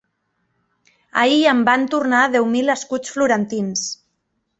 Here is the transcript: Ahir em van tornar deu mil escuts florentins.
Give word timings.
Ahir 1.23 1.37
em 1.51 1.59
van 1.67 1.85
tornar 1.91 2.21
deu 2.37 2.47
mil 2.55 2.75
escuts 2.77 3.13
florentins. 3.17 3.85